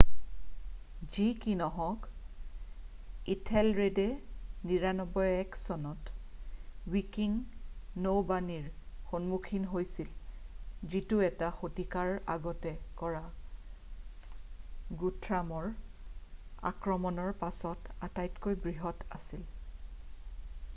যি 1.15 1.23
কি 1.41 1.51
নহওক 1.57 2.05
ইথেলৰেডে 3.33 4.05
991 4.69 5.59
চনত 5.65 6.13
ৱিকিং 6.95 7.35
নৌবানীৰ 8.05 8.65
সন্মুখীন 9.11 9.67
হৈছিল 9.73 10.07
যিটো 10.95 11.19
এটা 11.27 11.49
শতিকাৰ 11.59 12.13
আগতে 12.37 12.73
কৰা 13.03 13.21
গুথ্ৰামৰ 15.03 15.69
আক্ৰমণৰ 16.73 17.33
পাছত 17.45 17.97
আটাইতকৈ 18.09 18.59
বৃহৎ 18.65 19.07
আছিল 19.19 19.45